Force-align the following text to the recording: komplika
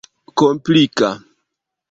komplika 0.39 1.11